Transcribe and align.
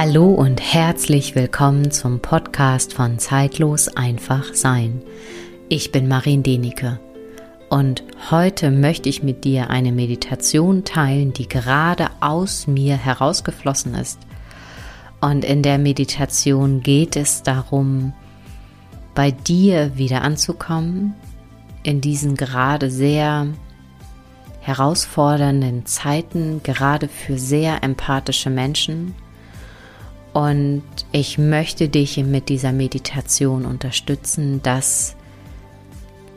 Hallo 0.00 0.28
und 0.28 0.60
herzlich 0.60 1.34
willkommen 1.34 1.90
zum 1.90 2.20
Podcast 2.20 2.94
von 2.94 3.18
Zeitlos 3.18 3.88
einfach 3.88 4.54
sein. 4.54 5.02
Ich 5.68 5.90
bin 5.90 6.06
Marin 6.06 6.44
Denike 6.44 7.00
und 7.68 8.04
heute 8.30 8.70
möchte 8.70 9.08
ich 9.08 9.24
mit 9.24 9.42
dir 9.42 9.70
eine 9.70 9.90
Meditation 9.90 10.84
teilen, 10.84 11.32
die 11.32 11.48
gerade 11.48 12.10
aus 12.20 12.68
mir 12.68 12.96
herausgeflossen 12.96 13.96
ist. 13.96 14.20
Und 15.20 15.44
in 15.44 15.64
der 15.64 15.78
Meditation 15.78 16.80
geht 16.80 17.16
es 17.16 17.42
darum, 17.42 18.12
bei 19.16 19.32
dir 19.32 19.96
wieder 19.96 20.22
anzukommen, 20.22 21.14
in 21.82 22.00
diesen 22.00 22.36
gerade 22.36 22.88
sehr 22.88 23.48
herausfordernden 24.60 25.86
Zeiten, 25.86 26.62
gerade 26.62 27.08
für 27.08 27.36
sehr 27.36 27.82
empathische 27.82 28.48
Menschen. 28.48 29.16
Und 30.38 30.84
ich 31.10 31.36
möchte 31.36 31.88
dich 31.88 32.16
mit 32.18 32.48
dieser 32.48 32.70
Meditation 32.70 33.64
unterstützen, 33.64 34.62
dass 34.62 35.16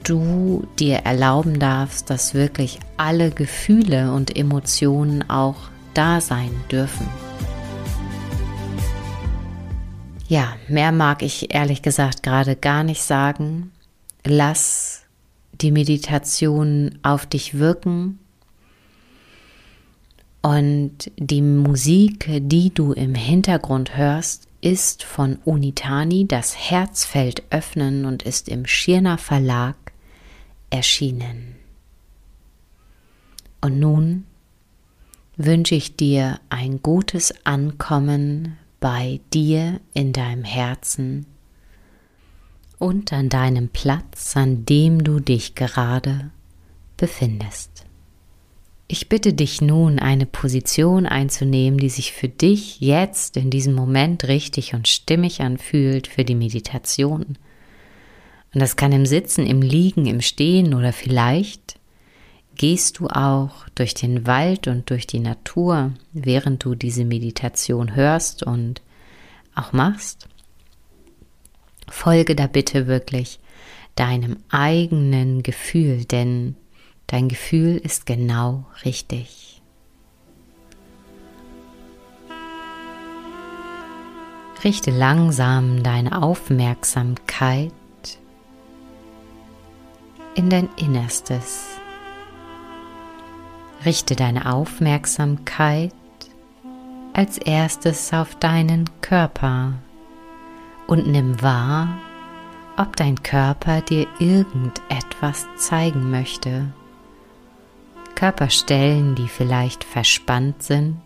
du 0.04 0.68
dir 0.80 1.02
erlauben 1.04 1.60
darfst, 1.60 2.10
dass 2.10 2.34
wirklich 2.34 2.80
alle 2.98 3.30
Gefühle 3.30 4.12
und 4.12 4.36
Emotionen 4.36 5.30
auch 5.30 5.70
da 5.94 6.20
sein 6.20 6.50
dürfen. 6.72 7.08
Ja, 10.28 10.56
mehr 10.68 10.92
mag 10.92 11.22
ich 11.22 11.54
ehrlich 11.54 11.84
gesagt 11.84 12.24
gerade 12.24 12.56
gar 12.56 12.84
nicht 12.84 13.04
sagen. 13.04 13.72
Lass 14.26 15.04
die 15.52 15.72
Meditation 15.72 16.98
auf 17.04 17.28
dich 17.28 17.60
wirken 17.60 18.18
und 20.42 21.12
die 21.18 21.42
Musik, 21.42 22.30
die 22.42 22.74
du 22.74 22.94
im 22.94 23.14
Hintergrund 23.16 23.96
hörst, 23.96 24.48
ist 24.62 25.04
von 25.04 25.38
Unitani 25.46 26.28
das 26.28 26.56
Herzfeld 26.56 27.44
öffnen 27.50 28.06
und 28.06 28.24
ist 28.24 28.50
im 28.50 28.66
Schirner 28.66 29.18
Verlag 29.18 29.76
erschienen. 30.70 31.56
Und 33.62 33.80
nun 33.80 34.26
wünsche 35.36 35.76
ich 35.76 35.96
dir 35.96 36.40
ein 36.50 36.82
gutes 36.82 37.34
Ankommen 37.46 38.58
bei 38.80 39.20
dir 39.34 39.80
in 39.94 40.14
deinem 40.14 40.44
Herzen 40.44 41.26
und 42.80 43.14
an 43.14 43.30
deinem 43.30 43.70
Platz, 43.70 44.36
an 44.36 44.66
dem 44.66 45.04
du 45.04 45.20
dich 45.20 45.54
gerade 45.54 46.32
befindest. 46.98 47.71
Ich 48.94 49.08
bitte 49.08 49.32
dich 49.32 49.62
nun, 49.62 50.00
eine 50.00 50.26
Position 50.26 51.06
einzunehmen, 51.06 51.80
die 51.80 51.88
sich 51.88 52.12
für 52.12 52.28
dich 52.28 52.82
jetzt 52.82 53.38
in 53.38 53.50
diesem 53.50 53.74
Moment 53.74 54.26
richtig 54.26 54.74
und 54.74 54.86
stimmig 54.86 55.40
anfühlt 55.40 56.08
für 56.08 56.26
die 56.26 56.36
Meditation. 56.36 57.38
Und 58.54 58.60
das 58.60 58.76
kann 58.76 58.92
im 58.92 59.06
Sitzen, 59.06 59.48
im 59.48 59.62
Liegen, 59.62 60.08
im 60.08 60.20
Stehen 60.20 60.74
oder 60.74 60.92
vielleicht 60.92 61.80
gehst 62.56 63.00
du 63.00 63.08
auch 63.08 63.66
durch 63.76 63.94
den 63.94 64.28
Wald 64.28 64.68
und 64.68 64.90
durch 64.90 65.08
die 65.08 65.22
Natur, 65.22 65.94
während 66.12 66.66
du 66.66 66.76
diese 66.76 67.06
Meditation 67.06 67.96
hörst 67.96 68.44
und 68.44 68.82
auch 69.56 69.72
machst. 69.72 70.28
Folge 71.88 72.36
da 72.36 72.48
bitte 72.48 72.88
wirklich 72.88 73.40
deinem 73.96 74.36
eigenen 74.50 75.44
Gefühl, 75.44 76.04
denn 76.04 76.58
dein 77.12 77.28
Gefühl 77.28 77.76
ist 77.76 78.06
genau 78.06 78.66
richtig. 78.86 79.62
Richte 84.64 84.92
langsam 84.92 85.84
deine 85.84 86.22
Aufmerksamkeit 86.22 87.74
in 90.36 90.50
dein 90.50 90.70
Innerstes. 90.78 91.78
Richte 93.84 94.16
deine 94.16 94.54
Aufmerksamkeit 94.54 95.94
als 97.12 97.38
erstes 97.40 98.14
auf 98.14 98.36
deinen 98.36 98.90
Körper 99.02 99.74
und 100.88 101.08
nimm 101.08 101.42
wahr, 101.42 101.90
ob 102.78 102.96
dein 102.96 103.22
Körper 103.22 103.82
dir 103.82 104.08
irgendetwas 104.20 105.46
zeigen 105.58 106.10
möchte. 106.10 106.72
Körperstellen, 108.22 109.16
die 109.16 109.28
vielleicht 109.28 109.84
verspannt 109.84 110.62
sind 110.62 111.02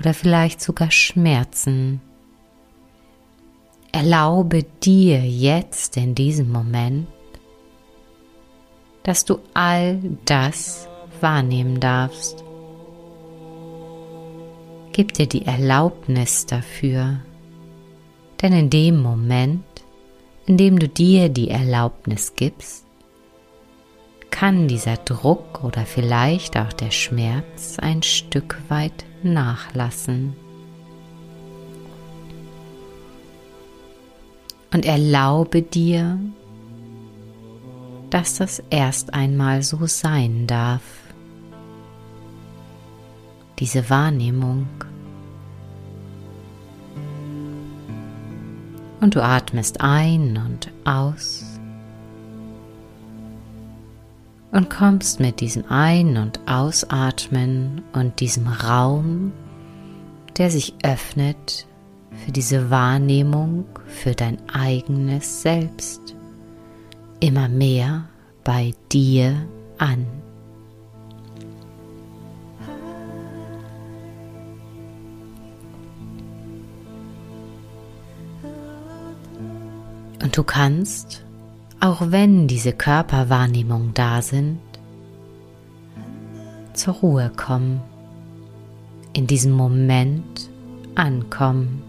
oder 0.00 0.12
vielleicht 0.12 0.60
sogar 0.60 0.90
schmerzen. 0.90 2.00
Erlaube 3.92 4.64
dir 4.82 5.20
jetzt 5.20 5.96
in 5.96 6.16
diesem 6.16 6.50
Moment, 6.50 7.06
dass 9.04 9.24
du 9.24 9.38
all 9.54 10.00
das 10.24 10.88
wahrnehmen 11.20 11.78
darfst. 11.78 12.42
Gib 14.90 15.12
dir 15.12 15.28
die 15.28 15.46
Erlaubnis 15.46 16.44
dafür, 16.44 17.20
denn 18.42 18.52
in 18.52 18.68
dem 18.68 19.00
Moment, 19.00 19.62
in 20.46 20.56
dem 20.56 20.80
du 20.80 20.88
dir 20.88 21.28
die 21.28 21.50
Erlaubnis 21.50 22.34
gibst, 22.34 22.85
kann 24.38 24.68
dieser 24.68 24.98
Druck 24.98 25.64
oder 25.64 25.86
vielleicht 25.86 26.58
auch 26.58 26.74
der 26.74 26.90
Schmerz 26.90 27.78
ein 27.78 28.02
Stück 28.02 28.58
weit 28.68 29.06
nachlassen. 29.22 30.36
Und 34.74 34.84
erlaube 34.84 35.62
dir, 35.62 36.18
dass 38.10 38.36
das 38.36 38.62
erst 38.68 39.14
einmal 39.14 39.62
so 39.62 39.86
sein 39.86 40.46
darf. 40.46 40.82
Diese 43.58 43.88
Wahrnehmung. 43.88 44.68
Und 49.00 49.14
du 49.14 49.24
atmest 49.24 49.80
ein 49.80 50.36
und 50.36 50.70
aus 50.84 51.55
und 54.52 54.70
kommst 54.70 55.20
mit 55.20 55.40
diesem 55.40 55.64
Ein- 55.68 56.16
und 56.16 56.40
Ausatmen 56.46 57.82
und 57.92 58.20
diesem 58.20 58.46
Raum, 58.46 59.32
der 60.38 60.50
sich 60.50 60.74
öffnet 60.82 61.66
für 62.24 62.32
diese 62.32 62.70
Wahrnehmung, 62.70 63.66
für 63.86 64.14
dein 64.14 64.38
eigenes 64.48 65.42
Selbst 65.42 66.14
immer 67.20 67.48
mehr 67.48 68.08
bei 68.44 68.72
dir 68.92 69.34
an. 69.78 70.06
Und 80.22 80.36
du 80.36 80.42
kannst, 80.42 81.24
auch 81.80 82.10
wenn 82.10 82.48
diese 82.48 82.72
Körperwahrnehmungen 82.72 83.92
da 83.94 84.22
sind, 84.22 84.58
zur 86.72 86.94
Ruhe 86.94 87.30
kommen, 87.36 87.80
in 89.12 89.26
diesem 89.26 89.52
Moment 89.52 90.48
ankommen. 90.94 91.82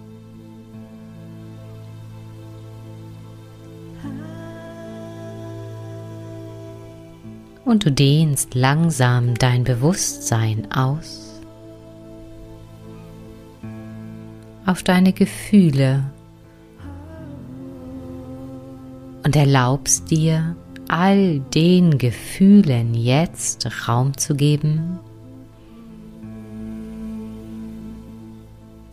und 7.67 7.83
du 7.83 7.91
dehnst 7.91 8.55
langsam 8.55 9.35
dein 9.35 9.65
Bewusstsein 9.65 10.71
aus 10.71 11.41
auf 14.65 14.83
deine 14.83 15.13
Gefühle 15.13 16.05
und 19.27 19.35
erlaubst 19.35 20.09
dir, 20.09 20.55
all 20.87 21.41
den 21.53 21.97
Gefühlen 21.97 22.93
jetzt 22.93 23.67
Raum 23.85 24.15
zu 24.15 24.35
geben, 24.35 24.99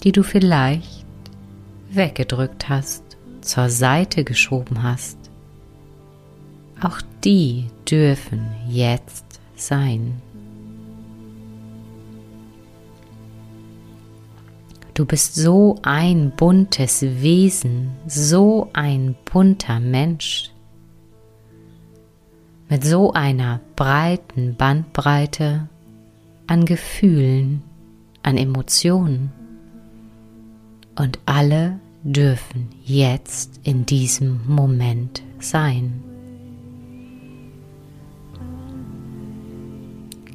die 0.02 0.10
du 0.10 0.25
vielleicht 0.25 1.06
weggedrückt 1.88 2.69
hast, 2.69 3.04
zur 3.42 3.70
Seite 3.70 4.25
geschoben 4.25 4.82
hast. 4.82 5.19
Auch 6.82 7.00
die 7.22 7.66
dürfen 7.88 8.44
jetzt 8.69 9.38
sein. 9.54 10.20
Du 14.94 15.05
bist 15.05 15.35
so 15.35 15.76
ein 15.82 16.31
buntes 16.31 17.02
Wesen, 17.02 17.91
so 18.06 18.70
ein 18.75 19.17
bunter 19.25 19.81
Mensch, 19.81 20.52
mit 22.69 22.85
so 22.85 23.12
einer 23.12 23.61
breiten 23.75 24.55
Bandbreite 24.55 25.69
an 26.46 26.64
Gefühlen, 26.64 27.64
an 28.23 28.37
Emotionen. 28.37 29.32
Und 30.94 31.19
alle 31.26 31.81
dürfen 32.05 32.69
jetzt 32.85 33.61
in 33.64 33.87
diesem 33.87 34.43
Moment 34.46 35.25
sein. 35.41 36.05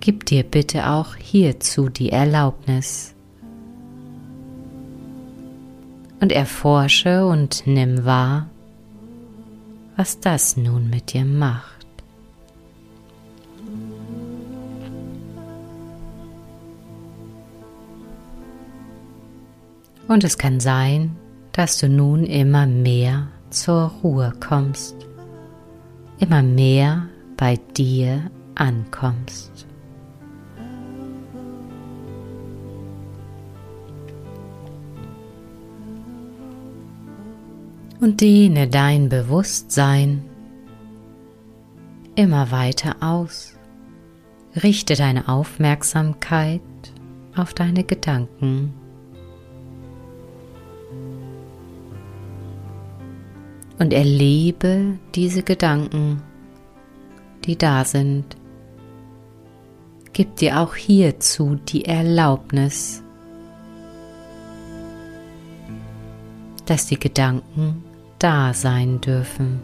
Gib 0.02 0.26
dir 0.26 0.44
bitte 0.44 0.90
auch 0.90 1.16
hierzu 1.16 1.88
die 1.88 2.10
Erlaubnis. 2.10 3.16
Und 6.19 6.31
erforsche 6.31 7.25
und 7.25 7.63
nimm 7.66 8.04
wahr, 8.06 8.50
was 9.95 10.19
das 10.19 10.57
nun 10.57 10.89
mit 10.89 11.13
dir 11.13 11.25
macht. 11.25 11.88
Und 20.10 20.24
es 20.24 20.39
kann 20.39 20.60
sein, 20.60 21.16
dass 21.51 21.77
du 21.77 21.88
nun 21.88 22.24
immer 22.24 22.65
mehr 22.65 23.27
zur 23.51 23.92
Ruhe 24.04 24.33
kommst, 24.39 24.95
immer 26.18 26.42
mehr 26.42 27.07
bei 27.38 27.60
dir 27.77 28.31
ankommst. 28.56 29.68
Und 38.00 38.22
dehne 38.22 38.68
dein 38.68 39.10
Bewusstsein 39.10 40.24
immer 42.16 42.51
weiter 42.51 42.98
aus. 43.01 43.57
Richte 44.63 44.96
deine 44.96 45.28
Aufmerksamkeit 45.28 46.62
auf 47.36 47.54
deine 47.54 47.84
Gedanken. 47.84 48.74
und 53.80 53.94
erlebe 53.94 55.00
diese 55.16 55.42
Gedanken, 55.42 56.22
die 57.46 57.57
da 57.57 57.86
sind. 57.86 58.38
Gib 60.13 60.36
dir 60.36 60.60
auch 60.60 60.75
hierzu 60.75 61.56
die 61.56 61.86
Erlaubnis, 61.86 63.01
dass 66.66 66.88
die 66.88 67.00
Gedanken 67.00 67.84
da 68.19 68.54
sein 68.54 69.01
dürfen. 69.01 69.62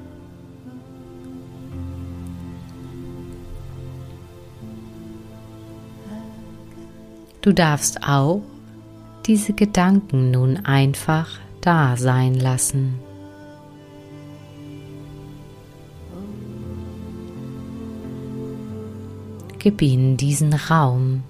Du 7.41 7.53
darfst 7.53 8.01
auch 8.01 8.41
diese 9.27 9.53
Gedanken 9.53 10.31
nun 10.31 10.65
einfach 10.65 11.29
da 11.61 11.95
sein 11.95 12.33
lassen. 12.33 12.99
Gib 19.59 19.81
ihnen 19.81 20.17
diesen 20.17 20.53
Raum. 20.53 21.23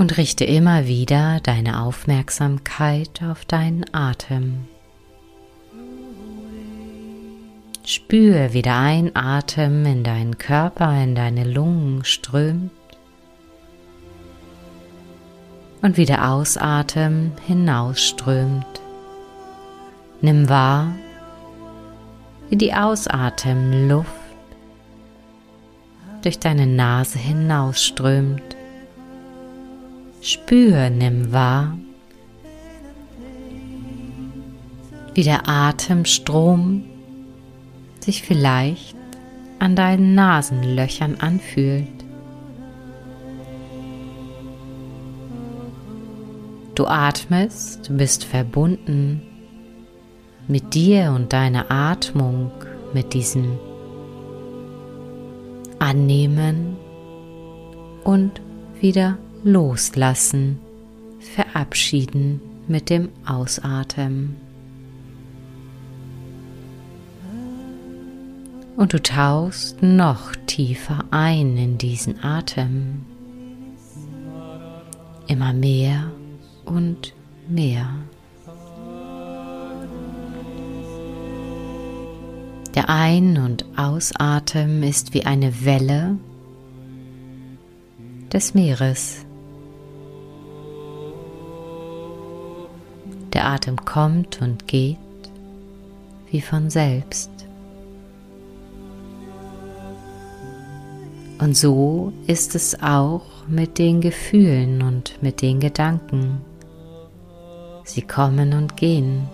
Und 0.00 0.16
richte 0.16 0.46
immer 0.46 0.86
wieder 0.86 1.40
deine 1.42 1.82
Aufmerksamkeit 1.82 3.20
auf 3.22 3.44
deinen 3.44 3.84
Atem. 3.92 4.66
Spüre, 7.84 8.54
wie 8.54 8.62
der 8.62 8.78
Einatmen 8.78 9.84
in 9.84 10.02
deinen 10.02 10.38
Körper, 10.38 10.90
in 11.02 11.14
deine 11.14 11.44
Lungen 11.44 12.02
strömt 12.06 12.70
und 15.82 15.98
wie 15.98 16.06
der 16.06 16.30
Ausatmen 16.30 17.32
hinausströmt. 17.46 18.80
Nimm 20.22 20.48
wahr, 20.48 20.94
wie 22.48 22.56
die 22.56 22.72
Ausatemluft 22.72 24.08
durch 26.22 26.38
deine 26.38 26.66
Nase 26.66 27.18
hinausströmt. 27.18 28.56
Spür, 30.22 30.90
nimm 30.90 31.32
wahr, 31.32 31.78
wie 35.14 35.22
der 35.22 35.48
Atemstrom 35.48 36.84
sich 38.00 38.22
vielleicht 38.22 38.96
an 39.58 39.76
deinen 39.76 40.14
Nasenlöchern 40.14 41.16
anfühlt. 41.20 41.88
Du 46.74 46.86
atmest, 46.86 47.90
bist 47.96 48.24
verbunden 48.24 49.22
mit 50.48 50.74
dir 50.74 51.12
und 51.16 51.32
deiner 51.32 51.70
Atmung, 51.70 52.50
mit 52.92 53.14
diesem 53.14 53.58
Annehmen 55.78 56.76
und 58.04 58.40
wieder 58.80 59.16
loslassen, 59.44 60.58
verabschieden 61.18 62.40
mit 62.68 62.90
dem 62.90 63.08
Ausatmen. 63.26 64.36
Und 68.76 68.94
du 68.94 69.02
tauchst 69.02 69.82
noch 69.82 70.34
tiefer 70.46 71.04
ein 71.10 71.56
in 71.56 71.76
diesen 71.76 72.24
Atem. 72.24 73.04
Immer 75.26 75.52
mehr 75.52 76.10
und 76.64 77.14
mehr. 77.46 77.90
Der 82.74 82.88
Ein- 82.88 83.36
und 83.36 83.64
Ausatmen 83.76 84.82
ist 84.82 85.12
wie 85.12 85.26
eine 85.26 85.64
Welle 85.64 86.16
des 88.32 88.54
Meeres. 88.54 89.26
Der 93.32 93.46
Atem 93.46 93.76
kommt 93.84 94.40
und 94.42 94.66
geht 94.66 94.98
wie 96.30 96.40
von 96.40 96.70
selbst. 96.70 97.30
Und 101.40 101.56
so 101.56 102.12
ist 102.26 102.54
es 102.54 102.82
auch 102.82 103.46
mit 103.48 103.78
den 103.78 104.00
Gefühlen 104.00 104.82
und 104.82 105.22
mit 105.22 105.40
den 105.40 105.58
Gedanken. 105.58 106.42
Sie 107.84 108.02
kommen 108.02 108.52
und 108.52 108.76
gehen. 108.76 109.28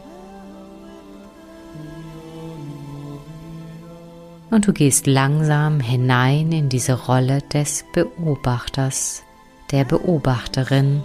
Und 4.51 4.69
du 4.69 4.73
gehst 4.73 5.07
langsam 5.07 5.81
hinein 5.81 6.53
in 6.53 6.69
diese 6.69 6.95
Rolle 7.07 7.43
des 7.53 7.85
Beobachters, 7.93 9.25
der 9.73 9.85
Beobachterin, 9.85 11.03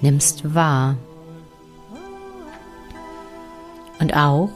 nimmst 0.00 0.54
wahr. 0.54 0.96
Und 3.98 4.14
auch 4.14 4.50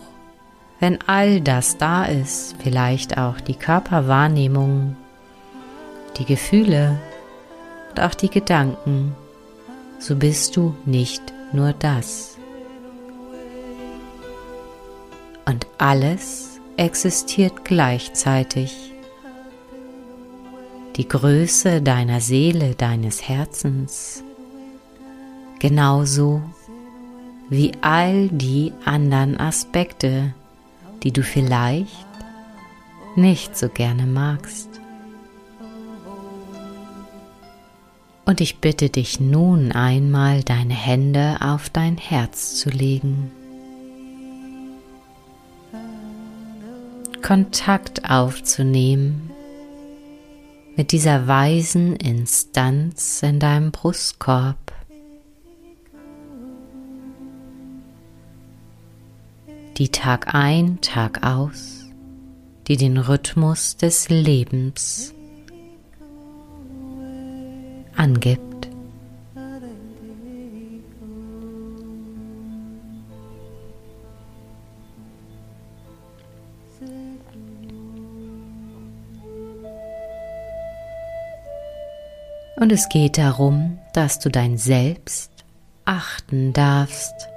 wenn 0.80 0.98
all 1.06 1.42
das 1.42 1.76
da 1.76 2.04
ist, 2.04 2.56
vielleicht 2.62 3.18
auch 3.18 3.38
die 3.38 3.54
Körperwahrnehmung, 3.54 4.96
die 6.16 6.24
Gefühle 6.24 6.98
und 7.90 8.00
auch 8.00 8.14
die 8.14 8.30
Gedanken, 8.30 9.14
so 9.98 10.16
bist 10.16 10.56
du 10.56 10.74
nicht 10.86 11.22
nur 11.52 11.74
das. 11.74 12.38
Und 15.44 15.66
alles 15.76 16.60
existiert 16.78 17.64
gleichzeitig. 17.64 18.94
Die 20.96 21.06
Größe 21.06 21.82
deiner 21.82 22.20
Seele, 22.20 22.74
deines 22.74 23.28
Herzens, 23.28 24.24
genauso 25.58 26.42
wie 27.50 27.72
all 27.80 28.28
die 28.28 28.72
anderen 28.84 29.38
Aspekte, 29.38 30.32
die 31.02 31.12
du 31.12 31.22
vielleicht 31.22 32.06
nicht 33.16 33.56
so 33.56 33.68
gerne 33.68 34.06
magst. 34.06 34.68
Und 38.24 38.40
ich 38.40 38.58
bitte 38.58 38.88
dich 38.88 39.18
nun 39.18 39.72
einmal, 39.72 40.44
deine 40.44 40.74
Hände 40.74 41.38
auf 41.40 41.68
dein 41.68 41.98
Herz 41.98 42.54
zu 42.54 42.70
legen. 42.70 43.32
Kontakt 47.20 48.08
aufzunehmen 48.08 49.30
mit 50.76 50.92
dieser 50.92 51.26
weisen 51.26 51.96
Instanz 51.96 53.22
in 53.22 53.40
deinem 53.40 53.72
Brustkorb. 53.72 54.69
Die 59.80 59.88
Tag 59.88 60.34
ein, 60.34 60.80
Tag 60.82 61.26
aus 61.26 61.80
die 62.70 62.76
den 62.76 62.98
Rhythmus 62.98 63.76
des 63.76 64.10
Lebens 64.10 65.12
angibt. 67.96 68.68
Und 82.54 82.70
es 82.70 82.88
geht 82.88 83.18
darum, 83.18 83.78
dass 83.94 84.20
du 84.20 84.30
dein 84.30 84.58
Selbst 84.58 85.32
achten 85.86 86.52
darfst. 86.52 87.30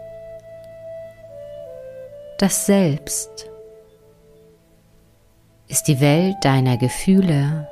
Das 2.43 2.65
Selbst 2.65 3.49
ist 5.69 5.83
die 5.83 6.01
Welt 6.01 6.35
deiner 6.41 6.75
Gefühle, 6.75 7.69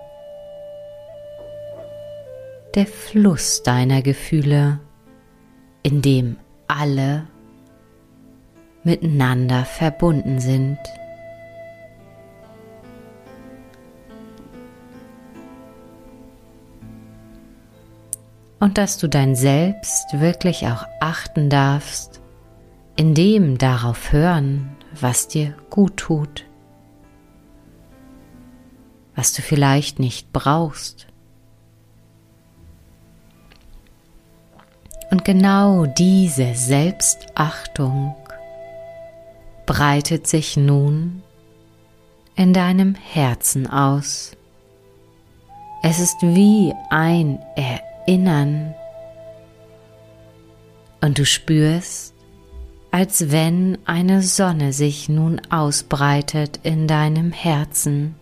der 2.73 2.85
Fluss 2.87 3.63
deiner 3.63 4.01
Gefühle, 4.01 4.79
in 5.83 6.01
dem 6.01 6.37
alle 6.69 7.27
miteinander 8.85 9.65
verbunden 9.65 10.39
sind. 10.39 10.79
und 18.61 18.77
dass 18.77 18.97
du 18.97 19.07
dein 19.09 19.35
Selbst 19.35 20.21
wirklich 20.21 20.67
auch 20.67 20.85
achten 21.01 21.49
darfst, 21.49 22.20
indem 23.01 23.57
darauf 23.57 24.11
hören, 24.11 24.69
was 24.99 25.27
dir 25.27 25.55
gut 25.71 25.97
tut, 25.97 26.45
was 29.15 29.33
du 29.33 29.41
vielleicht 29.41 29.97
nicht 29.97 30.31
brauchst. 30.31 31.07
Und 35.09 35.25
genau 35.25 35.87
diese 35.87 36.53
Selbstachtung 36.53 38.15
breitet 39.65 40.27
sich 40.27 40.55
nun 40.55 41.23
in 42.35 42.53
deinem 42.53 42.93
Herzen 42.93 43.65
aus. 43.65 44.37
Es 45.81 45.99
ist 45.99 46.21
wie 46.21 46.71
ein 46.91 47.39
Erinnern 47.55 47.91
Innern 48.05 48.73
und 51.01 51.17
du 51.17 51.25
spürst, 51.25 52.13
als 52.91 53.31
wenn 53.31 53.77
eine 53.85 54.21
Sonne 54.21 54.73
sich 54.73 55.07
nun 55.07 55.41
ausbreitet 55.49 56.59
in 56.63 56.87
deinem 56.87 57.31
Herzen, 57.31 58.15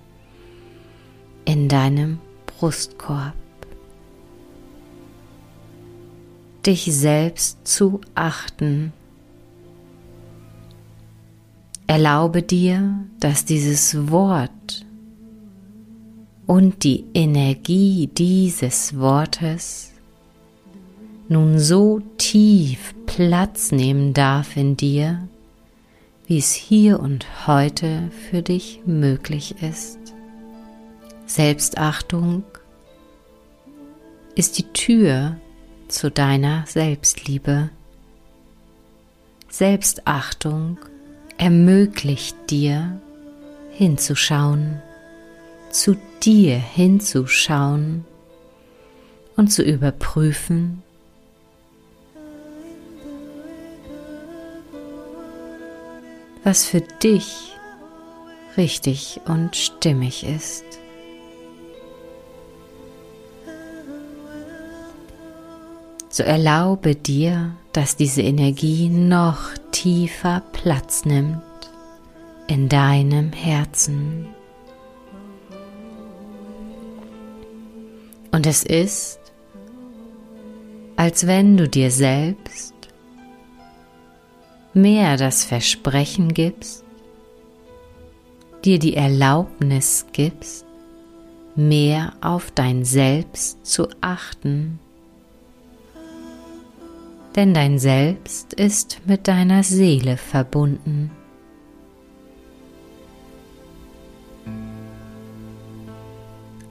in 1.43 1.67
deinem 1.67 2.19
Brustkorb. 2.45 3.33
Dich 6.65 6.85
selbst 6.93 7.67
zu 7.67 7.99
achten. 8.13 8.93
Erlaube 11.88 12.43
dir, 12.43 13.05
dass 13.19 13.45
dieses 13.45 14.11
Wort 14.11 14.85
und 16.45 16.83
die 16.83 17.05
Energie 17.15 18.07
dieses 18.07 18.99
Wortes 18.99 19.88
nun 21.29 21.59
so 21.59 22.01
tief 22.17 22.93
Platz 23.05 23.71
nehmen 23.71 24.13
darf 24.13 24.57
in 24.57 24.75
dir, 24.75 25.27
wie 26.27 26.38
es 26.38 26.51
hier 26.51 27.00
und 27.00 27.48
heute 27.48 28.12
für 28.29 28.41
dich 28.41 28.81
möglich 28.86 29.55
ist. 29.62 29.98
Selbstachtung 31.25 32.43
ist 34.36 34.57
die 34.57 34.74
Tür 34.74 35.38
zu 35.88 36.12
deiner 36.12 36.65
Selbstliebe. 36.67 37.69
Selbstachtung 39.48 40.77
ermöglicht 41.38 42.36
dir 42.50 43.00
hinzuschauen 43.71 44.81
zu 45.69 45.95
dir 46.24 46.57
hinzuschauen 46.57 48.05
und 49.36 49.51
zu 49.51 49.63
überprüfen, 49.63 50.83
was 56.43 56.65
für 56.65 56.81
dich 56.81 57.55
richtig 58.58 59.22
und 59.25 59.55
stimmig 59.55 60.25
ist. 60.25 60.63
So 66.10 66.24
erlaube 66.24 66.96
dir, 66.96 67.55
dass 67.72 67.96
diese 67.96 68.22
Energie 68.22 68.89
noch 68.89 69.39
tiefer 69.72 70.41
Platz 70.51 71.05
nimmt 71.05 71.41
in 72.48 72.67
deinem 72.67 73.31
Herzen. 73.31 74.27
Und 78.31 78.46
es 78.46 78.63
ist, 78.63 79.19
als 80.96 81.27
wenn 81.27 81.58
du 81.58 81.69
dir 81.69 81.91
selbst 81.91 82.74
mehr 84.81 85.17
das 85.17 85.45
Versprechen 85.45 86.33
gibst, 86.33 86.83
dir 88.65 88.79
die 88.79 88.95
Erlaubnis 88.95 90.05
gibst, 90.12 90.65
mehr 91.55 92.13
auf 92.21 92.51
dein 92.51 92.83
Selbst 92.86 93.65
zu 93.65 93.88
achten. 94.01 94.79
Denn 97.36 97.53
dein 97.53 97.79
Selbst 97.79 98.53
ist 98.53 99.01
mit 99.05 99.27
deiner 99.27 99.63
Seele 99.63 100.17
verbunden. 100.17 101.12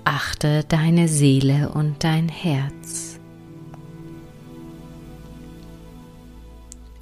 Achte 0.04 0.64
deine 0.68 1.08
Seele 1.08 1.70
und 1.70 2.02
dein 2.02 2.28
Herz. 2.28 3.07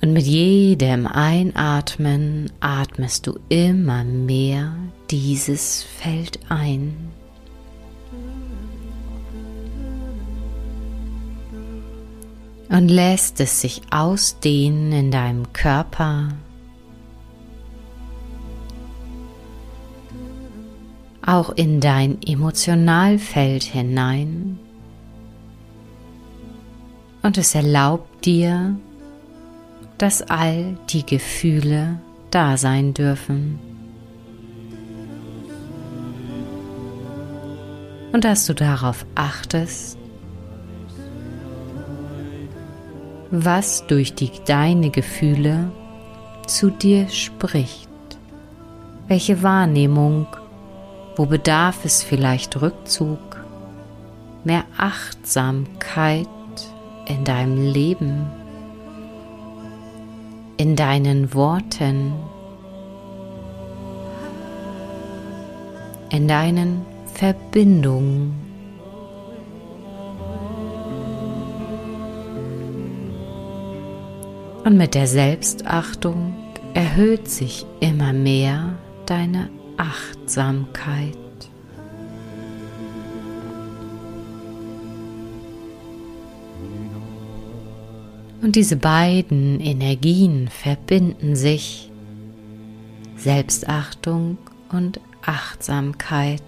Und 0.03 0.13
mit 0.13 0.27
jedem 0.27 1.07
Einatmen 1.07 2.53
atmest 2.61 3.27
du 3.27 3.39
immer 3.49 4.05
mehr 4.05 4.75
dieses 5.11 5.83
Feld 5.83 6.39
ein. 6.49 6.95
Und 12.69 12.89
lässt 12.89 13.41
es 13.41 13.61
sich 13.61 13.81
ausdehnen 13.91 14.93
in 14.93 15.11
deinem 15.11 15.53
Körper 15.53 16.29
auch 21.27 21.51
in 21.51 21.81
dein 21.81 22.23
Emotionalfeld 22.23 23.65
hinein. 23.65 24.59
Und 27.23 27.37
es 27.37 27.55
erlaubt 27.57 28.25
dir, 28.25 28.77
dass 29.99 30.23
all 30.23 30.77
die 30.91 31.05
Gefühle 31.05 31.99
da 32.31 32.57
sein 32.57 32.95
dürfen. 32.95 33.59
Und 38.13 38.25
dass 38.25 38.47
du 38.47 38.55
darauf 38.55 39.05
achtest, 39.15 39.99
was 43.31 43.87
durch 43.87 44.15
die, 44.15 44.31
deine 44.47 44.91
Gefühle 44.91 45.71
zu 46.47 46.71
dir 46.71 47.09
spricht, 47.09 47.89
welche 49.09 49.43
Wahrnehmung 49.43 50.27
wo 51.17 51.25
bedarf 51.25 51.85
es 51.85 52.03
vielleicht 52.03 52.61
Rückzug, 52.61 53.19
mehr 54.45 54.65
Achtsamkeit 54.77 56.29
in 57.07 57.25
deinem 57.25 57.73
Leben, 57.73 58.27
in 60.57 60.77
deinen 60.77 61.35
Worten, 61.35 62.13
in 66.11 66.29
deinen 66.29 66.85
Verbindungen. 67.15 68.35
Und 74.65 74.77
mit 74.77 74.95
der 74.95 75.07
Selbstachtung 75.07 76.35
erhöht 76.75 77.29
sich 77.29 77.65
immer 77.81 78.13
mehr 78.13 78.75
deine 79.07 79.49
Achtsamkeit. 79.77 81.26
Und 88.47 88.55
diese 88.55 88.77
beiden 88.77 89.59
Energien 89.59 90.47
verbinden 90.47 91.35
sich, 91.35 91.91
Selbstachtung 93.17 94.39
und 94.71 95.01
Achtsamkeit. 95.21 96.45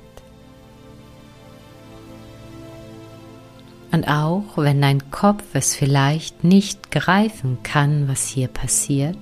Und 3.90 4.06
auch 4.06 4.44
wenn 4.58 4.80
dein 4.80 5.10
Kopf 5.10 5.42
es 5.54 5.74
vielleicht 5.74 6.44
nicht 6.44 6.92
greifen 6.92 7.58
kann, 7.64 8.06
was 8.06 8.28
hier 8.28 8.46
passiert, 8.46 9.18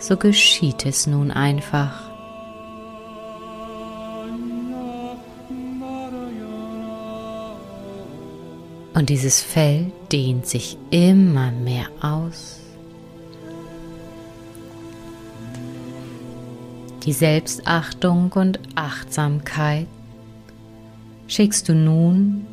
so 0.00 0.18
geschieht 0.18 0.84
es 0.84 1.06
nun 1.06 1.30
einfach. 1.30 2.09
Und 9.00 9.08
dieses 9.08 9.40
Feld 9.40 9.94
dehnt 10.12 10.46
sich 10.46 10.76
immer 10.90 11.52
mehr 11.52 11.86
aus. 12.02 12.60
Die 17.04 17.14
Selbstachtung 17.14 18.30
und 18.32 18.60
Achtsamkeit 18.74 19.86
schickst 21.28 21.70
du 21.70 21.74
nun 21.74 22.46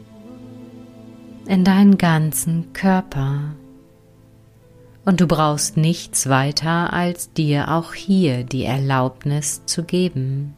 in 1.47 1.65
deinen 1.65 1.97
ganzen 1.97 2.71
Körper. 2.71 3.41
Und 5.03 5.19
du 5.19 5.27
brauchst 5.27 5.75
nichts 5.75 6.29
weiter, 6.29 6.93
als 6.93 7.33
dir 7.33 7.71
auch 7.73 7.93
hier 7.93 8.45
die 8.45 8.63
Erlaubnis 8.63 9.65
zu 9.65 9.83
geben, 9.83 10.53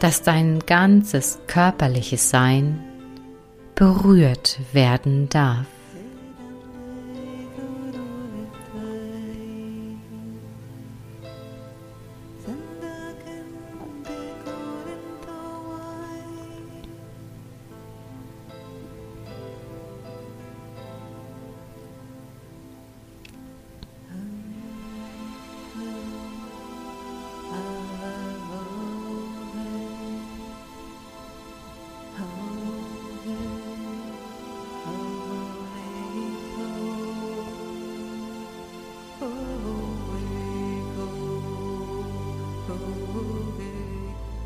dass 0.00 0.22
dein 0.22 0.60
ganzes 0.60 1.38
körperliches 1.46 2.30
Sein 2.30 2.82
berührt 3.74 4.58
werden 4.72 5.28
darf. 5.28 5.66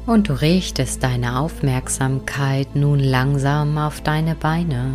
Und 0.09 0.31
du 0.31 0.41
richtest 0.41 1.03
deine 1.03 1.38
Aufmerksamkeit 1.38 2.75
nun 2.75 2.99
langsam 2.99 3.77
auf 3.77 4.00
deine 4.00 4.35
Beine. 4.35 4.95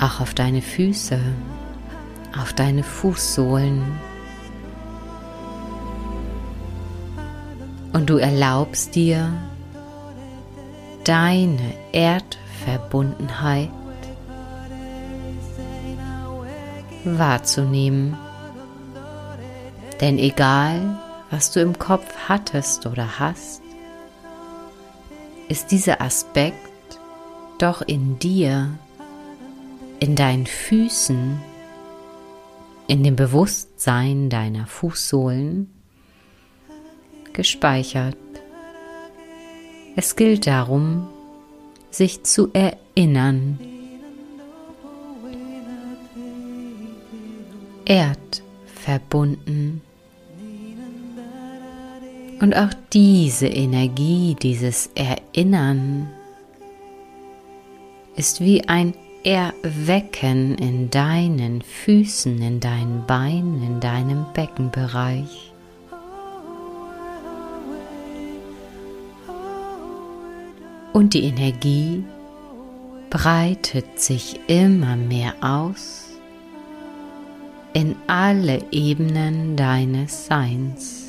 Auch 0.00 0.20
auf 0.20 0.32
deine 0.32 0.62
Füße, 0.62 1.20
auf 2.40 2.54
deine 2.54 2.82
Fußsohlen. 2.82 3.82
Und 7.92 8.08
du 8.08 8.16
erlaubst 8.16 8.94
dir, 8.94 9.30
deine 11.04 11.74
Erdverbundenheit 11.92 13.68
wahrzunehmen. 17.04 18.16
Denn 20.00 20.18
egal, 20.18 20.98
was 21.30 21.50
du 21.50 21.60
im 21.60 21.78
Kopf 21.78 22.06
hattest 22.28 22.86
oder 22.86 23.18
hast, 23.18 23.62
ist 25.48 25.70
dieser 25.70 26.00
Aspekt 26.00 26.54
doch 27.58 27.82
in 27.82 28.18
dir, 28.18 28.70
in 29.98 30.14
deinen 30.14 30.46
Füßen, 30.46 31.40
in 32.86 33.02
dem 33.02 33.16
Bewusstsein 33.16 34.30
deiner 34.30 34.66
Fußsohlen 34.66 35.68
gespeichert. 37.32 38.16
Es 39.96 40.14
gilt 40.16 40.46
darum, 40.46 41.08
sich 41.90 42.22
zu 42.22 42.50
erinnern. 42.52 43.58
Erdverbunden 47.84 49.82
und 52.40 52.56
auch 52.56 52.72
diese 52.92 53.46
Energie, 53.46 54.36
dieses 54.40 54.90
Erinnern 54.94 56.08
ist 58.16 58.40
wie 58.40 58.68
ein 58.68 58.94
Erwecken 59.24 60.54
in 60.56 60.90
deinen 60.90 61.62
Füßen, 61.62 62.40
in 62.40 62.60
deinen 62.60 63.04
Beinen, 63.06 63.62
in 63.62 63.80
deinem 63.80 64.26
Beckenbereich. 64.32 65.52
Und 70.92 71.14
die 71.14 71.24
Energie 71.24 72.04
breitet 73.10 74.00
sich 74.00 74.40
immer 74.46 74.96
mehr 74.96 75.34
aus 75.40 76.08
in 77.72 77.94
alle 78.06 78.62
Ebenen 78.70 79.56
deines 79.56 80.26
Seins. 80.26 81.07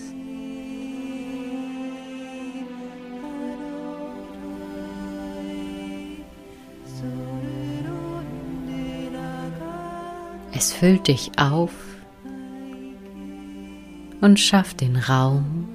Es 10.62 10.74
füllt 10.74 11.08
dich 11.08 11.32
auf 11.38 11.72
und 14.20 14.38
schafft 14.38 14.82
den 14.82 14.98
Raum 14.98 15.70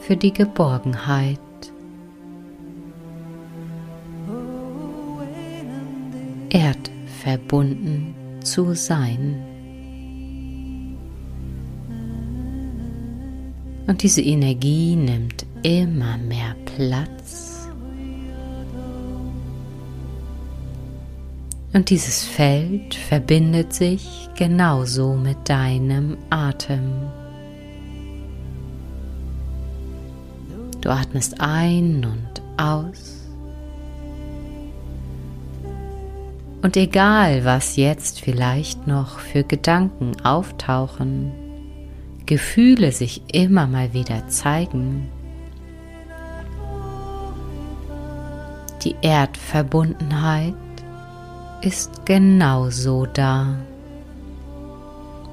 für 0.00 0.16
die 0.16 0.32
Geborgenheit. 0.32 1.38
Erdverbunden 6.50 8.16
zu 8.42 8.74
sein. 8.74 9.40
Und 13.86 14.02
diese 14.02 14.22
Energie 14.22 14.96
nimmt 14.96 15.46
immer 15.62 16.18
mehr 16.18 16.56
Platz 16.74 17.55
Und 21.76 21.90
dieses 21.90 22.24
Feld 22.24 22.94
verbindet 22.94 23.74
sich 23.74 24.30
genauso 24.34 25.12
mit 25.12 25.36
deinem 25.46 26.16
Atem. 26.30 26.90
Du 30.80 30.88
atmest 30.88 31.38
ein 31.38 32.02
und 32.06 32.42
aus. 32.56 33.28
Und 36.62 36.78
egal, 36.78 37.44
was 37.44 37.76
jetzt 37.76 38.22
vielleicht 38.22 38.86
noch 38.86 39.18
für 39.18 39.44
Gedanken 39.44 40.18
auftauchen, 40.24 41.30
Gefühle 42.24 42.90
sich 42.90 43.20
immer 43.34 43.66
mal 43.66 43.92
wieder 43.92 44.26
zeigen, 44.28 45.10
die 48.82 48.96
Erdverbundenheit 49.02 50.54
ist 51.62 52.04
genauso 52.04 53.06
da. 53.06 53.56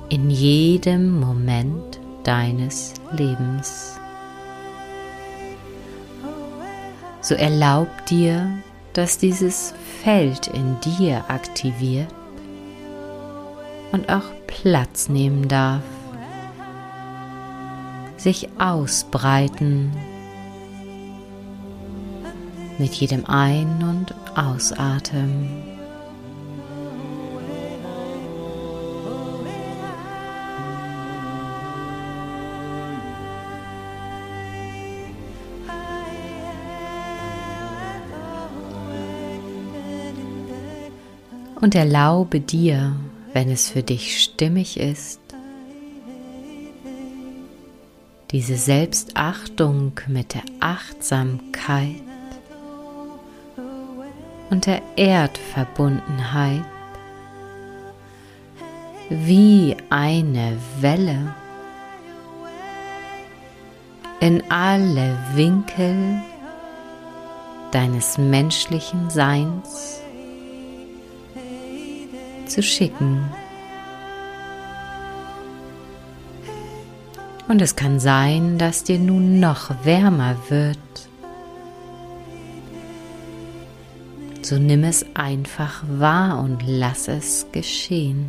In 0.09 0.29
jedem 0.29 1.19
Moment 1.19 1.99
deines 2.23 2.93
Lebens. 3.11 3.99
So 7.21 7.35
erlaub 7.35 7.87
dir, 8.07 8.49
dass 8.93 9.17
dieses 9.17 9.73
Feld 10.03 10.47
in 10.47 10.77
dir 10.81 11.23
aktiviert 11.29 12.13
und 13.91 14.09
auch 14.09 14.25
Platz 14.47 15.07
nehmen 15.07 15.47
darf, 15.47 15.83
sich 18.17 18.49
ausbreiten 18.59 19.91
mit 22.77 22.93
jedem 22.93 23.25
Ein- 23.25 23.83
und 23.83 24.13
Ausatmen. 24.37 25.72
Und 41.63 41.75
erlaube 41.75 42.41
dir, 42.41 42.93
wenn 43.31 43.49
es 43.49 43.69
für 43.69 43.83
dich 43.83 44.21
stimmig 44.21 44.77
ist, 44.77 45.21
diese 48.31 48.57
Selbstachtung 48.57 49.93
mit 50.07 50.33
der 50.33 50.41
Achtsamkeit 50.59 52.03
und 54.49 54.65
der 54.65 54.81
Erdverbundenheit 54.97 56.65
wie 59.09 59.77
eine 59.89 60.57
Welle 60.81 61.33
in 64.19 64.43
alle 64.51 65.17
Winkel 65.35 66.21
deines 67.71 68.17
menschlichen 68.17 69.09
Seins 69.09 70.02
zu 72.53 72.61
schicken. 72.61 73.25
Und 77.47 77.61
es 77.61 77.75
kann 77.75 77.99
sein, 77.99 78.57
dass 78.57 78.83
dir 78.83 78.99
nun 78.99 79.39
noch 79.39 79.83
wärmer 79.83 80.35
wird. 80.49 80.77
So 84.43 84.57
nimm 84.57 84.83
es 84.83 85.05
einfach 85.15 85.83
wahr 85.87 86.39
und 86.39 86.61
lass 86.65 87.07
es 87.07 87.47
geschehen. 87.51 88.25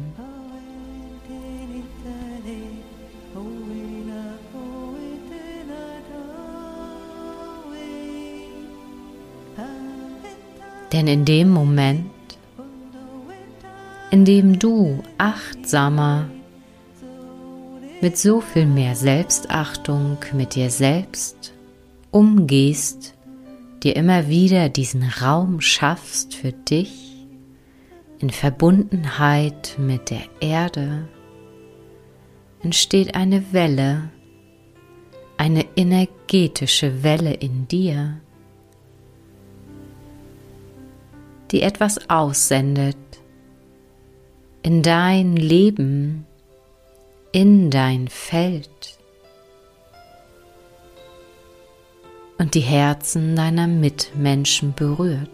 Denn 10.93 11.09
in 11.09 11.25
dem 11.25 11.51
Moment, 11.51 12.14
in 14.15 14.25
dem 14.25 14.61
du 14.61 15.03
achtsamer 15.19 16.31
mit 18.01 18.17
so 18.17 18.41
viel 18.41 18.65
mehr 18.65 18.95
Selbstachtung 18.95 20.19
mit 20.33 20.55
dir 20.55 20.71
selbst 20.71 21.53
umgehst, 22.13 23.17
dir 23.83 23.97
immer 23.97 24.29
wieder 24.29 24.69
diesen 24.69 25.03
Raum 25.03 25.61
schaffst 25.61 26.37
für 26.37 26.53
dich 26.53 27.27
in 28.21 28.31
Verbundenheit 28.31 29.75
mit 29.79 30.11
der 30.11 30.23
Erde, 30.39 31.09
entsteht 32.63 33.17
eine 33.17 33.53
Welle, 33.53 34.11
eine 35.39 35.67
energetische 35.75 37.03
Welle 37.03 37.33
in 37.33 37.67
dir, 37.67 38.21
die 41.51 41.63
etwas 41.63 42.09
aussendet 42.09 42.97
in 44.65 44.83
dein 44.83 45.37
Leben, 45.37 46.27
in 47.33 47.71
dein 47.71 48.09
Feld 48.09 48.99
und 52.39 52.55
die 52.55 52.61
Herzen 52.61 53.37
deiner 53.37 53.67
Mitmenschen 53.67 54.73
berührt, 54.73 55.29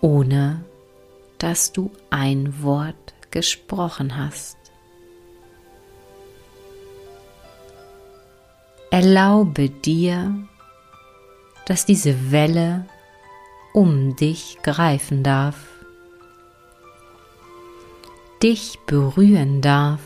ohne 0.00 0.64
dass 1.38 1.70
du 1.70 1.92
ein 2.10 2.60
Wort 2.60 3.14
gesprochen 3.30 4.16
hast. 4.16 4.56
Erlaube 8.90 9.70
dir, 9.70 10.34
dass 11.66 11.86
diese 11.86 12.32
Welle 12.32 12.84
um 13.72 14.16
dich 14.16 14.58
greifen 14.62 15.22
darf, 15.22 15.73
dich 18.44 18.78
berühren 18.84 19.62
darf, 19.62 20.02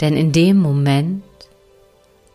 denn 0.00 0.16
in 0.16 0.30
dem 0.30 0.58
Moment, 0.58 1.24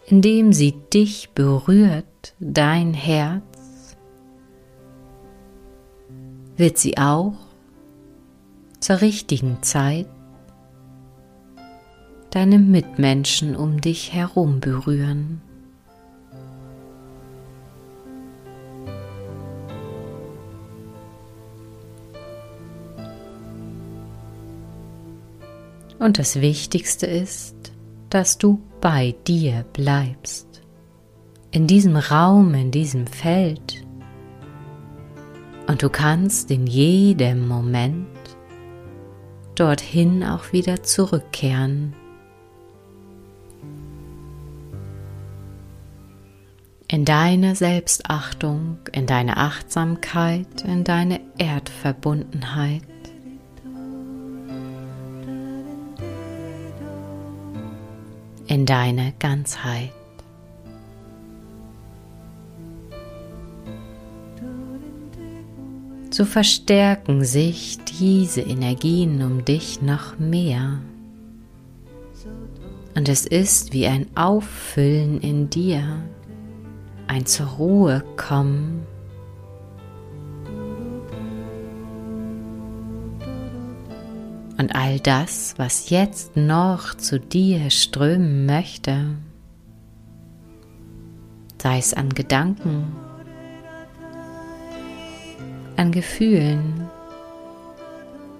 in 0.05 0.21
dem 0.21 0.51
sie 0.51 0.73
dich 0.93 1.29
berührt, 1.29 2.33
dein 2.37 2.93
Herz, 2.93 3.95
wird 6.57 6.77
sie 6.77 6.97
auch 6.97 7.35
zur 8.81 8.99
richtigen 8.99 9.63
Zeit 9.63 10.09
deine 12.31 12.59
Mitmenschen 12.59 13.55
um 13.55 13.79
dich 13.79 14.11
herum 14.11 14.59
berühren. 14.59 15.41
Und 25.99 26.19
das 26.19 26.41
Wichtigste 26.41 27.07
ist, 27.07 27.55
dass 28.09 28.37
du 28.37 28.61
bei 28.81 29.15
dir 29.25 29.65
bleibst. 29.73 30.61
In 31.51 31.65
diesem 31.65 31.95
Raum, 31.95 32.53
in 32.53 32.71
diesem 32.71 33.07
Feld. 33.07 33.83
Und 35.67 35.81
du 35.81 35.89
kannst 35.89 36.51
in 36.51 36.67
jedem 36.67 37.47
Moment 37.47 38.07
dorthin 39.55 40.23
auch 40.23 40.53
wieder 40.53 40.83
zurückkehren. 40.83 41.93
In 46.89 47.03
deine 47.03 47.55
Selbstachtung, 47.55 48.77
in 48.93 49.07
deine 49.07 49.37
Achtsamkeit, 49.37 50.63
in 50.63 50.83
deine 50.83 51.19
Erdverbundenheit. 51.37 52.83
In 58.57 58.65
deine 58.65 59.13
Ganzheit. 59.19 59.91
So 66.09 66.25
verstärken 66.25 67.23
sich 67.23 67.77
diese 67.99 68.41
Energien 68.41 69.21
um 69.21 69.45
dich 69.45 69.83
noch 69.83 70.17
mehr. 70.17 70.79
Und 72.95 73.07
es 73.07 73.27
ist 73.27 73.73
wie 73.73 73.85
ein 73.85 74.07
Auffüllen 74.15 75.21
in 75.21 75.51
dir, 75.51 76.01
ein 77.05 77.27
zur 77.27 77.45
Ruhe 77.45 78.03
kommen 78.15 78.87
Und 84.57 84.73
all 84.75 84.99
das, 84.99 85.53
was 85.57 85.91
jetzt 85.91 86.35
noch 86.35 86.95
zu 86.95 87.19
dir 87.19 87.69
strömen 87.69 88.45
möchte, 88.47 89.17
sei 91.61 91.77
es 91.77 91.93
an 91.93 92.09
Gedanken, 92.09 92.91
an 95.75 95.91
Gefühlen, 95.91 96.89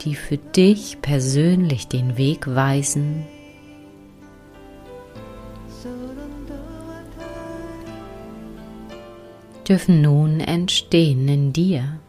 die 0.02 0.16
für 0.16 0.38
dich 0.38 1.02
persönlich 1.02 1.88
den 1.88 2.18
Weg 2.18 2.48
weisen, 2.48 3.26
dürfen 9.68 10.02
nun 10.02 10.40
entstehen 10.40 11.28
in 11.28 11.54
dir. 11.54 12.00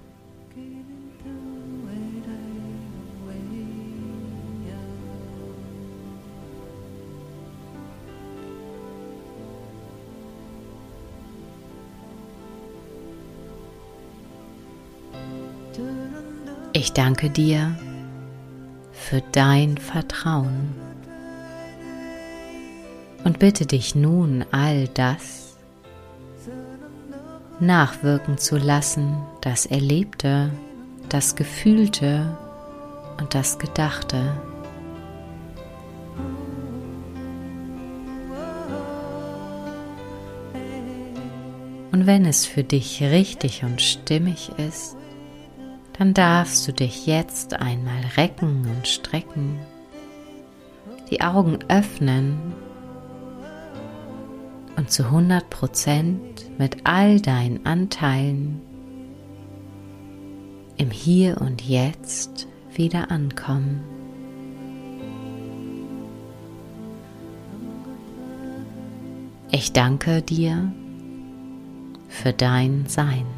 Ich 16.81 16.93
danke 16.93 17.29
dir 17.29 17.77
für 18.93 19.21
dein 19.33 19.79
Vertrauen 19.79 20.77
und 23.25 23.41
bitte 23.41 23.67
dich 23.67 23.97
nun 23.97 24.45
all 24.53 24.87
das 24.87 25.57
nachwirken 27.59 28.39
zu 28.39 28.59
lassen, 28.59 29.17
das 29.41 29.67
Erlebte, 29.67 30.53
das 31.09 31.35
Gefühlte 31.35 32.39
und 33.19 33.35
das 33.35 33.59
Gedachte. 33.59 34.41
Und 41.91 42.07
wenn 42.07 42.25
es 42.25 42.47
für 42.47 42.63
dich 42.63 43.03
richtig 43.03 43.65
und 43.65 43.83
stimmig 43.83 44.53
ist, 44.59 44.98
dann 45.99 46.15
darfst 46.15 46.67
du 46.69 46.73
dich 46.73 47.07
jetzt 47.07 47.55
einmal 47.55 48.01
recken 48.17 48.67
und 48.69 48.87
strecken, 48.87 49.59
die 51.11 51.21
Augen 51.23 51.59
öffnen 51.69 52.55
und 54.77 54.93
zu 54.93 55.05
100 55.05 55.51
Prozent 55.51 56.59
mit 56.59 56.77
all 56.85 57.21
deinen 57.21 57.67
Anteilen 57.67 58.61
im 60.77 60.93
Hier 60.93 61.41
und 61.41 61.63
Jetzt 61.63 62.47
wieder 62.73 63.11
ankommen. 63.11 63.83
Ich 69.51 69.73
danke 69.73 70.23
dir 70.23 70.73
für 72.09 72.33
dein 72.33 72.87
Sein. 72.87 73.38